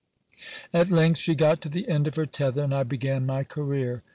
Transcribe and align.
At 0.73 0.89
length 0.89 1.19
she 1.19 1.35
got 1.35 1.61
to 1.61 1.69
the 1.69 1.87
end 1.87 2.07
of 2.07 2.15
her 2.15 2.25
tether, 2.25 2.63
and 2.63 2.73
I 2.73 2.81
began 2.81 3.23
my 3.23 3.43
career. 3.43 4.01